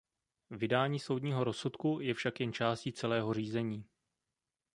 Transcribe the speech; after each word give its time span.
Vydání 0.49 0.99
soudního 0.99 1.43
rozsudku 1.43 1.99
je 2.01 2.13
však 2.13 2.39
jen 2.39 2.53
částí 2.53 2.93
celého 2.93 3.33
řízení. 3.33 3.85